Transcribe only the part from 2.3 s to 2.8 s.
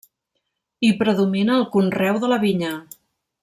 la vinya.